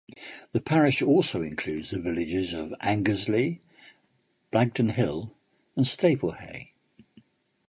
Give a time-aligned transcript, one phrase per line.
[0.53, 3.59] The parish also includes the villages of Angersleigh,
[4.51, 5.35] Blagdon Hill
[5.75, 6.71] and Staplehay.